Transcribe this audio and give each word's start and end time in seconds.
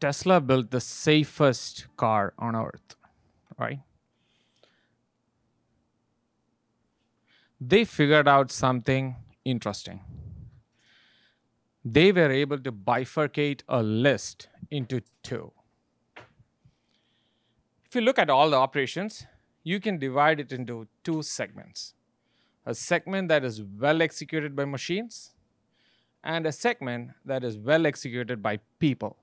Tesla 0.00 0.40
built 0.40 0.70
the 0.70 0.80
safest 0.80 1.86
car 1.96 2.32
on 2.38 2.54
earth, 2.54 2.96
right? 3.58 3.80
They 7.60 7.84
figured 7.84 8.28
out 8.28 8.52
something 8.52 9.16
interesting. 9.44 10.00
They 11.84 12.12
were 12.12 12.30
able 12.30 12.58
to 12.58 12.70
bifurcate 12.70 13.62
a 13.68 13.82
list 13.82 14.48
into 14.70 15.02
two. 15.22 15.52
If 17.86 17.94
you 17.94 18.02
look 18.02 18.18
at 18.18 18.30
all 18.30 18.50
the 18.50 18.56
operations, 18.56 19.26
you 19.64 19.80
can 19.80 19.98
divide 19.98 20.40
it 20.40 20.52
into 20.52 20.86
two 21.02 21.22
segments 21.22 21.94
a 22.66 22.74
segment 22.74 23.28
that 23.28 23.44
is 23.44 23.62
well 23.62 24.02
executed 24.02 24.54
by 24.54 24.66
machines, 24.66 25.32
and 26.22 26.46
a 26.46 26.52
segment 26.52 27.12
that 27.24 27.42
is 27.42 27.56
well 27.56 27.86
executed 27.86 28.42
by 28.42 28.58
people. 28.78 29.16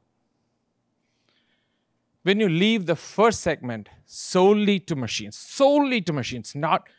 When 2.26 2.40
you 2.40 2.50
leave 2.50 2.88
the 2.88 2.96
first 2.96 3.42
segment 3.42 3.88
solely 4.08 4.80
to 4.80 4.96
machines, 4.96 5.38
solely 5.38 6.02
to 6.02 6.12
machines, 6.12 6.56
not 6.56 6.90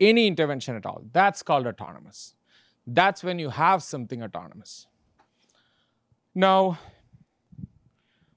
any 0.00 0.26
intervention 0.26 0.74
at 0.74 0.86
all, 0.86 1.02
that's 1.12 1.42
called 1.42 1.66
autonomous. 1.66 2.34
That's 2.86 3.22
when 3.22 3.38
you 3.38 3.50
have 3.50 3.82
something 3.82 4.22
autonomous. 4.22 4.86
Now, 6.34 6.78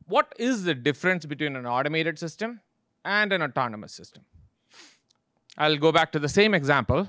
what 0.05 0.33
is 0.37 0.65
the 0.65 0.73
difference 0.73 1.25
between 1.25 1.55
an 1.55 1.65
automated 1.65 2.19
system 2.19 2.59
and 3.05 3.31
an 3.31 3.41
autonomous 3.41 3.93
system? 3.93 4.25
I'll 5.57 5.77
go 5.77 5.93
back 5.93 6.11
to 6.11 6.19
the 6.19 6.27
same 6.27 6.53
example. 6.53 7.07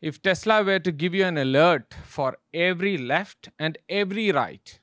If 0.00 0.22
Tesla 0.22 0.64
were 0.64 0.78
to 0.78 0.90
give 0.90 1.12
you 1.12 1.26
an 1.26 1.36
alert 1.36 1.94
for 2.06 2.38
every 2.54 2.96
left 2.96 3.50
and 3.58 3.76
every 3.90 4.32
right, 4.32 4.79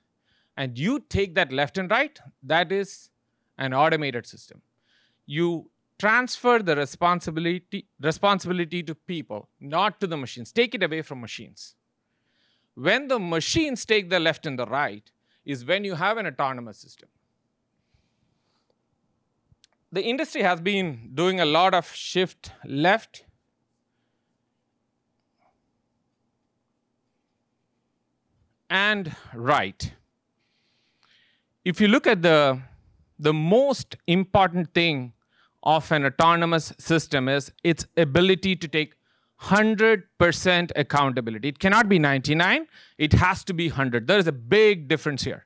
and 0.58 0.77
you 0.77 1.00
take 1.00 1.36
that 1.36 1.52
left 1.52 1.77
and 1.77 1.89
right, 1.89 2.19
that 2.44 2.72
is 2.72 3.09
an 3.58 3.73
automated 3.73 4.25
system. 4.25 4.61
You 5.25 5.69
transfer 5.99 6.59
the 6.59 6.75
responsibility, 6.75 7.88
responsibility 8.02 8.83
to 8.83 8.95
people, 8.95 9.49
not 9.59 9.99
to 10.02 10.08
the 10.08 10.17
machines. 10.17 10.52
Take 10.52 10.75
it 10.75 10.83
away 10.83 11.03
from 11.03 11.22
machines. 11.22 11.75
When 12.73 13.08
the 13.08 13.19
machines 13.19 13.86
take 13.86 14.09
the 14.09 14.19
left 14.19 14.45
and 14.45 14.58
the 14.58 14.66
right, 14.66 15.09
is 15.45 15.64
when 15.66 15.83
you 15.83 15.95
have 15.95 16.17
an 16.17 16.27
autonomous 16.27 16.77
system. 16.77 17.08
The 19.92 20.03
industry 20.03 20.42
has 20.44 20.59
been 20.59 21.11
doing 21.14 21.39
a 21.39 21.45
lot 21.45 21.73
of 21.73 21.89
shift 21.94 22.52
left 22.66 23.23
and 28.69 29.16
right. 29.33 29.94
If 31.68 31.82
you 31.82 31.90
look 31.90 32.08
at 32.08 32.22
the, 32.22 32.62
the 33.20 33.34
most 33.34 33.98
important 34.08 34.73
thing 34.73 35.12
of 35.64 35.92
an 35.92 36.06
autonomous 36.06 36.72
system 36.80 37.28
is 37.28 37.52
its 37.62 37.86
ability 37.98 38.56
to 38.56 38.70
take 38.70 38.94
100% 39.42 40.72
accountability. 40.78 41.50
It 41.50 41.60
cannot 41.60 41.90
be 41.90 42.00
99, 42.00 42.68
it 42.98 43.12
has 43.12 43.44
to 43.44 43.54
be 43.54 43.68
100. 43.68 44.08
There 44.08 44.18
is 44.18 44.28
a 44.28 44.32
big 44.32 44.88
difference 44.88 45.26
here. 45.26 45.45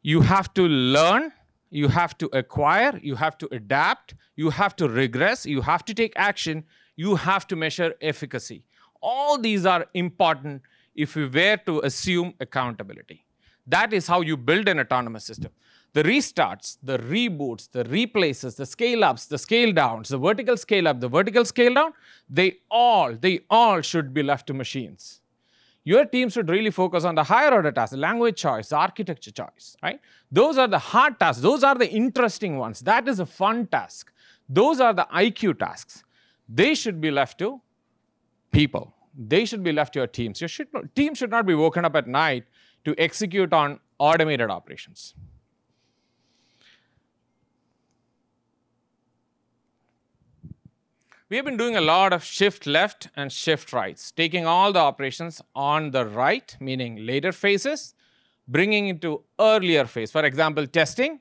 You 0.00 0.22
have 0.22 0.54
to 0.54 0.62
learn, 0.62 1.32
you 1.68 1.88
have 1.88 2.16
to 2.16 2.30
acquire, 2.32 2.98
you 3.02 3.16
have 3.16 3.36
to 3.36 3.48
adapt, 3.52 4.14
you 4.36 4.48
have 4.48 4.74
to 4.76 4.88
regress, 4.88 5.44
you 5.44 5.60
have 5.60 5.84
to 5.84 5.92
take 5.92 6.14
action, 6.16 6.64
you 6.96 7.16
have 7.16 7.46
to 7.48 7.56
measure 7.56 7.92
efficacy. 8.00 8.64
All 9.02 9.36
these 9.36 9.66
are 9.66 9.84
important 9.92 10.62
if 10.94 11.14
we 11.14 11.26
were 11.28 11.58
to 11.66 11.80
assume 11.80 12.32
accountability. 12.40 13.25
That 13.66 13.92
is 13.92 14.06
how 14.06 14.20
you 14.20 14.36
build 14.36 14.68
an 14.68 14.78
autonomous 14.80 15.24
system. 15.24 15.50
The 15.92 16.02
restarts, 16.02 16.76
the 16.82 16.98
reboots, 16.98 17.70
the 17.70 17.84
replaces, 17.84 18.54
the 18.54 18.66
scale 18.66 19.02
ups, 19.02 19.26
the 19.26 19.38
scale 19.38 19.72
downs, 19.72 20.10
the 20.10 20.18
vertical 20.18 20.56
scale 20.56 20.88
up, 20.88 21.00
the 21.00 21.08
vertical 21.08 21.44
scale 21.44 21.72
down, 21.72 21.92
they 22.28 22.58
all, 22.70 23.14
they 23.14 23.40
all 23.48 23.80
should 23.80 24.12
be 24.12 24.22
left 24.22 24.46
to 24.48 24.54
machines. 24.54 25.20
Your 25.84 26.04
team 26.04 26.28
should 26.28 26.50
really 26.50 26.70
focus 26.70 27.04
on 27.04 27.14
the 27.14 27.22
higher 27.24 27.52
order 27.52 27.72
tasks, 27.72 27.92
the 27.92 27.96
language 27.96 28.36
choice, 28.36 28.68
the 28.68 28.76
architecture 28.76 29.30
choice, 29.30 29.76
right? 29.82 30.00
Those 30.30 30.58
are 30.58 30.68
the 30.68 30.78
hard 30.78 31.18
tasks. 31.18 31.40
Those 31.40 31.62
are 31.62 31.76
the 31.76 31.88
interesting 31.88 32.58
ones. 32.58 32.80
That 32.80 33.08
is 33.08 33.20
a 33.20 33.26
fun 33.26 33.66
task. 33.66 34.12
Those 34.48 34.80
are 34.80 34.92
the 34.92 35.06
IQ 35.14 35.60
tasks. 35.60 36.04
They 36.48 36.74
should 36.74 37.00
be 37.00 37.10
left 37.10 37.38
to 37.38 37.60
people 38.50 38.96
they 39.16 39.44
should 39.44 39.62
be 39.62 39.72
left 39.72 39.94
to 39.94 40.00
your 40.00 40.06
teams. 40.06 40.40
Your 40.40 40.50
team 40.94 41.14
should 41.14 41.30
not 41.30 41.46
be 41.46 41.54
woken 41.54 41.84
up 41.84 41.96
at 41.96 42.06
night 42.06 42.44
to 42.86 42.94
execute 42.96 43.52
on 43.52 43.80
automated 43.98 44.48
operations. 44.48 45.14
We 51.28 51.36
have 51.36 51.44
been 51.44 51.56
doing 51.56 51.76
a 51.76 51.80
lot 51.80 52.12
of 52.12 52.22
shift 52.22 52.66
left 52.66 53.08
and 53.16 53.32
shift 53.32 53.72
rights, 53.72 54.12
taking 54.12 54.46
all 54.46 54.72
the 54.72 54.78
operations 54.78 55.42
on 55.56 55.90
the 55.90 56.06
right, 56.06 56.56
meaning 56.60 57.04
later 57.04 57.32
phases, 57.32 57.94
bringing 58.46 58.86
it 58.88 59.02
to 59.02 59.24
earlier 59.40 59.86
phase. 59.86 60.12
For 60.12 60.24
example, 60.24 60.68
testing, 60.68 61.18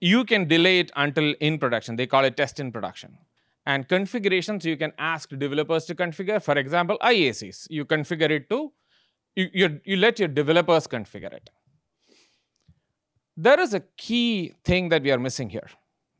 you 0.00 0.24
can 0.24 0.48
delay 0.48 0.80
it 0.80 0.90
until 0.96 1.34
in 1.38 1.60
production. 1.60 1.94
They 1.94 2.08
call 2.08 2.24
it 2.24 2.36
test 2.36 2.58
in 2.58 2.72
production 2.72 3.16
and 3.66 3.88
configurations 3.88 4.64
you 4.64 4.76
can 4.76 4.92
ask 4.98 5.28
developers 5.30 5.84
to 5.86 5.94
configure. 5.94 6.42
For 6.42 6.58
example, 6.58 6.98
IACs, 7.02 7.68
you 7.70 7.84
configure 7.84 8.30
it 8.30 8.50
to, 8.50 8.72
you, 9.34 9.48
you, 9.52 9.80
you 9.84 9.96
let 9.96 10.18
your 10.18 10.28
developers 10.28 10.86
configure 10.86 11.32
it. 11.32 11.50
There 13.36 13.58
is 13.58 13.72
a 13.72 13.80
key 13.96 14.54
thing 14.64 14.90
that 14.90 15.02
we 15.02 15.10
are 15.10 15.18
missing 15.18 15.50
here. 15.50 15.70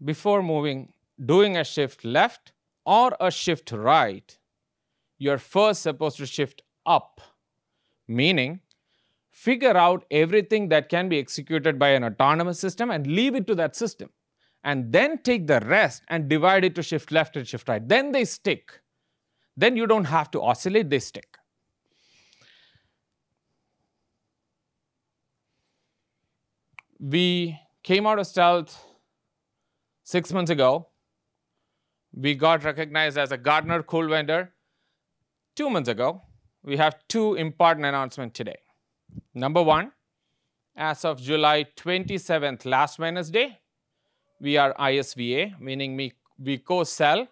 Before 0.03 0.43
moving, 0.43 0.93
doing 1.25 1.57
a 1.57 1.65
shift 1.65 2.05
left 2.05 2.53
or 2.85 3.15
a 3.21 3.31
shift 3.31 3.71
right, 3.71 4.39
you're 5.19 5.39
first 5.39 5.83
supposed 5.83 6.17
to 6.17 6.27
shift 6.27 6.63
up, 6.87 7.21
meaning 8.09 8.61
figure 9.31 9.77
out 9.77 10.05
everything 10.11 10.69
that 10.69 10.89
can 10.89 11.09
be 11.09 11.19
executed 11.19 11.79
by 11.79 11.91
an 11.91 12.05
autonomous 12.05 12.59
system 12.59 12.91
and 12.91 13.07
leave 13.07 13.35
it 13.35 13.47
to 13.47 13.55
that 13.55 13.77
system 13.77 14.11
and 14.65 14.93
then 14.93 15.19
take 15.19 15.47
the 15.47 15.61
rest 15.61 16.03
and 16.09 16.29
divide 16.29 16.65
it 16.65 16.75
to 16.75 16.83
shift 16.83 17.11
left 17.11 17.37
and 17.37 17.47
shift 17.47 17.69
right. 17.69 17.87
Then 17.89 18.13
they 18.13 18.25
stick. 18.25 18.81
Then 19.57 19.77
you 19.77 19.87
don't 19.87 20.05
have 20.05 20.31
to 20.33 20.43
oscillate, 20.43 20.91
they 20.91 20.99
stick. 20.99 21.37
We 27.05 27.59
came 27.83 28.07
out 28.07 28.21
of 28.21 28.29
stealth 28.29 28.81
six 30.05 30.33
months 30.33 30.53
ago. 30.53 30.87
We 32.15 32.37
got 32.37 32.63
recognized 32.63 33.19
as 33.19 33.33
a 33.33 33.37
Gartner 33.37 33.83
Cool 33.83 34.09
Vendor 34.09 34.53
two 35.57 35.69
months 35.69 35.89
ago. 35.89 36.23
We 36.63 36.77
have 36.77 36.95
two 37.09 37.35
important 37.35 37.87
announcements 37.87 38.37
today. 38.37 38.59
Number 39.35 39.65
one, 39.65 39.91
as 40.77 41.05
of 41.05 41.21
July 41.21 41.67
27th, 41.77 42.65
last 42.67 43.01
Wednesday, 43.01 43.59
we 44.41 44.57
are 44.57 44.73
ISVA, 44.75 45.61
meaning 45.61 45.97
we, 45.97 46.13
we 46.39 46.59
co-sell, 46.59 47.27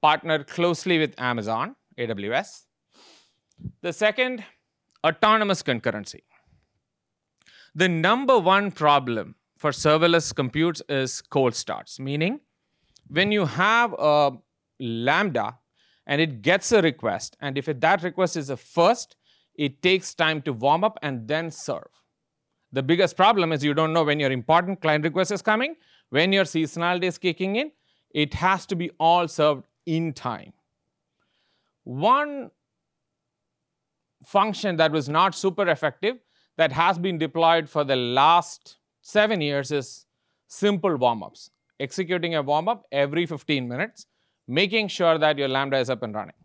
partner 0.00 0.42
closely 0.42 0.98
with 0.98 1.14
Amazon, 1.16 1.76
AWS. 1.96 2.64
The 3.82 3.92
second, 3.92 4.42
autonomous 5.06 5.62
concurrency. 5.62 6.22
The 7.74 7.88
number 7.88 8.38
one 8.38 8.70
problem 8.70 9.36
for 9.56 9.70
serverless 9.70 10.34
computes 10.34 10.82
is 10.88 11.22
cold 11.22 11.54
starts, 11.54 11.98
meaning 11.98 12.40
when 13.08 13.32
you 13.32 13.46
have 13.46 13.94
a 13.98 14.32
Lambda 14.78 15.58
and 16.06 16.20
it 16.20 16.42
gets 16.42 16.72
a 16.72 16.82
request, 16.82 17.36
and 17.40 17.56
if 17.56 17.68
it, 17.68 17.80
that 17.80 18.02
request 18.02 18.36
is 18.36 18.50
a 18.50 18.56
first, 18.56 19.16
it 19.54 19.82
takes 19.82 20.14
time 20.14 20.42
to 20.42 20.52
warm 20.52 20.82
up 20.82 20.98
and 21.02 21.28
then 21.28 21.50
serve. 21.50 21.88
The 22.72 22.82
biggest 22.82 23.16
problem 23.16 23.52
is 23.52 23.62
you 23.62 23.74
don't 23.74 23.92
know 23.92 24.02
when 24.02 24.18
your 24.18 24.32
important 24.32 24.80
client 24.80 25.04
request 25.04 25.30
is 25.30 25.42
coming 25.42 25.76
when 26.12 26.30
your 26.30 26.44
seasonality 26.44 27.04
is 27.04 27.16
kicking 27.16 27.56
in, 27.56 27.72
it 28.10 28.34
has 28.34 28.66
to 28.66 28.76
be 28.76 28.90
all 29.00 29.26
served 29.26 29.64
in 29.86 30.12
time. 30.12 30.52
One 31.84 32.50
function 34.22 34.76
that 34.76 34.92
was 34.92 35.08
not 35.08 35.34
super 35.34 35.66
effective 35.66 36.18
that 36.62 36.70
has 36.70 36.96
been 37.06 37.18
deployed 37.18 37.68
for 37.68 37.82
the 37.82 37.96
last 37.96 38.76
seven 39.14 39.40
years 39.40 39.72
is 39.72 40.06
simple 40.46 40.96
warm-ups. 41.04 41.50
Executing 41.80 42.36
a 42.36 42.42
warm-up 42.50 42.84
every 42.92 43.24
15 43.26 43.68
minutes, 43.68 44.06
making 44.46 44.86
sure 44.86 45.18
that 45.18 45.38
your 45.38 45.48
Lambda 45.48 45.78
is 45.78 45.90
up 45.90 46.04
and 46.04 46.14
running. 46.14 46.38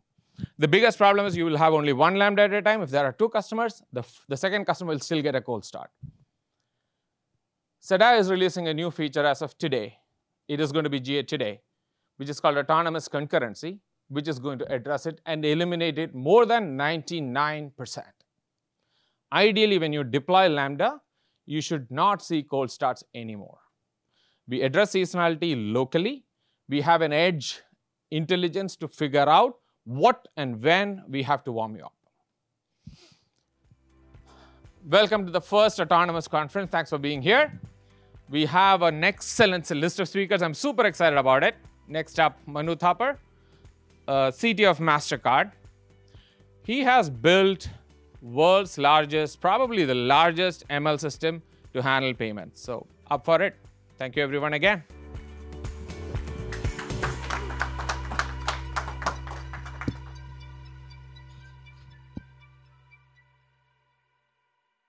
The 0.58 0.68
biggest 0.68 0.98
problem 0.98 1.28
is 1.28 1.38
you 1.38 1.46
will 1.46 1.62
have 1.66 1.74
only 1.80 1.94
one 1.94 2.16
Lambda 2.16 2.44
at 2.44 2.54
a 2.54 2.64
time. 2.64 2.82
If 2.82 2.90
there 2.90 3.06
are 3.06 3.12
two 3.12 3.30
customers, 3.30 3.84
the, 3.94 4.04
the 4.28 4.38
second 4.38 4.66
customer 4.66 4.94
will 4.94 5.00
still 5.00 5.22
get 5.22 5.36
a 5.36 5.42
cold 5.42 5.64
start. 5.64 5.92
Sedai 7.90 8.20
is 8.20 8.32
releasing 8.32 8.68
a 8.68 8.74
new 8.74 8.90
feature 8.90 9.26
as 9.34 9.44
of 9.44 9.56
today. 9.60 10.00
It 10.48 10.60
is 10.60 10.72
going 10.72 10.86
to 10.86 10.90
be 10.90 11.00
GA 11.00 11.22
today, 11.22 11.62
which 12.16 12.30
is 12.30 12.40
called 12.40 12.58
autonomous 12.58 13.08
concurrency, 13.08 13.80
which 14.10 14.28
is 14.28 14.40
going 14.40 14.58
to 14.58 14.72
address 14.74 15.06
it 15.06 15.22
and 15.28 15.46
eliminate 15.46 16.00
it 16.00 16.16
more 16.16 16.48
than 16.48 16.76
99%. 16.76 18.17
Ideally, 19.32 19.78
when 19.78 19.92
you 19.92 20.04
deploy 20.04 20.48
Lambda, 20.48 21.02
you 21.46 21.62
should 21.62 21.90
not 21.92 22.22
see 22.22 22.44
cold 22.44 22.72
starts 22.72 23.04
anymore. 23.14 23.58
We 24.48 24.62
address 24.62 24.92
seasonality 24.92 25.54
locally. 25.74 26.26
We 26.70 26.82
have 26.82 27.02
an 27.02 27.12
edge 27.12 27.62
intelligence 28.12 28.76
to 28.78 28.88
figure 28.88 29.28
out 29.28 29.56
what 29.84 30.28
and 30.38 30.62
when 30.62 31.04
we 31.10 31.24
have 31.24 31.44
to 31.44 31.52
warm 31.52 31.76
you 31.76 31.86
up. 31.86 31.94
Welcome 34.86 35.26
to 35.26 35.32
the 35.32 35.42
first 35.42 35.82
autonomous 35.82 36.30
conference. 36.30 36.72
Thanks 36.72 36.90
for 36.90 36.98
being 36.98 37.22
here. 37.22 37.60
We 38.30 38.46
have 38.46 38.82
an 38.82 39.04
excellent 39.04 39.70
list 39.72 40.00
of 40.00 40.08
speakers. 40.08 40.42
I'm 40.42 40.54
super 40.54 40.86
excited 40.86 41.18
about 41.18 41.44
it. 41.44 41.56
Next 41.90 42.20
up, 42.20 42.38
Manu 42.46 42.76
Thapar, 42.76 43.18
uh, 44.08 44.32
CTO 44.32 44.72
of 44.72 44.80
MasterCard. 44.80 45.52
He 46.64 46.82
has 46.82 47.10
built 47.10 47.70
world's 48.28 48.78
largest, 48.78 49.40
probably 49.42 49.86
the 49.86 49.96
largest 49.96 50.68
ML 50.70 51.00
system 51.00 51.42
to 51.74 51.82
handle 51.82 52.14
payments. 52.14 52.62
So 52.62 52.86
up 53.10 53.26
for 53.26 53.42
it. 53.42 53.56
Thank 53.98 54.16
you 54.16 54.24
everyone 54.24 54.54
again. 54.54 54.97